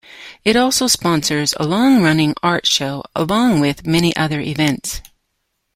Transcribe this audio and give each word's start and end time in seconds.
It 0.43 0.55
also 0.55 0.87
sponsors 0.87 1.53
a 1.59 1.63
long-running 1.67 2.33
art 2.41 2.65
show 2.65 3.03
along 3.15 3.59
with 3.59 3.85
many 3.85 4.15
other 4.15 4.39
events. 4.39 4.99